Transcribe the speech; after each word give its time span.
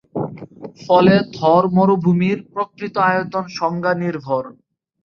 ফলে 0.79 1.15
থর 1.35 1.63
মরুভূমির 1.75 2.39
প্রকৃত 2.53 2.95
আয়তন 3.07 3.45
সংজ্ঞানির্ভর। 3.59 4.43